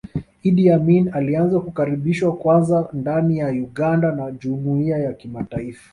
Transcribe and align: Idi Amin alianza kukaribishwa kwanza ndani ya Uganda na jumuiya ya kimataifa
Idi 0.43 0.69
Amin 0.69 1.09
alianza 1.13 1.59
kukaribishwa 1.59 2.35
kwanza 2.35 2.89
ndani 2.93 3.37
ya 3.37 3.47
Uganda 3.49 4.11
na 4.11 4.31
jumuiya 4.31 4.97
ya 4.97 5.13
kimataifa 5.13 5.89